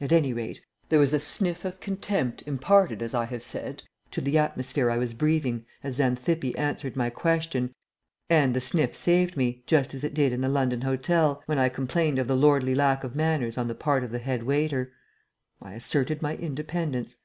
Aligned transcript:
At 0.00 0.10
any 0.10 0.32
rate, 0.32 0.66
there 0.88 0.98
was 0.98 1.12
a 1.12 1.20
sniff 1.20 1.64
of 1.64 1.78
contempt 1.78 2.42
imparted, 2.46 3.00
as 3.00 3.14
I 3.14 3.26
have 3.26 3.44
said, 3.44 3.84
to 4.10 4.20
the 4.20 4.36
atmosphere 4.36 4.90
I 4.90 4.96
was 4.96 5.14
breathing 5.14 5.66
as 5.84 5.98
Xanthippe 6.00 6.56
answered 6.58 6.96
my 6.96 7.10
question, 7.10 7.72
and 8.28 8.54
the 8.56 8.60
sniff 8.60 8.96
saved 8.96 9.36
me, 9.36 9.62
just 9.68 9.94
as 9.94 10.02
it 10.02 10.14
did 10.14 10.32
in 10.32 10.40
the 10.40 10.48
London 10.48 10.80
hotel, 10.80 11.44
when 11.46 11.60
I 11.60 11.68
complained 11.68 12.18
of 12.18 12.26
the 12.26 12.34
lordly 12.34 12.74
lack 12.74 13.04
of 13.04 13.14
manners 13.14 13.56
on 13.56 13.68
the 13.68 13.76
part 13.76 14.02
of 14.02 14.10
the 14.10 14.18
head 14.18 14.42
waiter. 14.42 14.94
I 15.60 15.74
asserted 15.74 16.22
my 16.22 16.34
independence. 16.34 17.18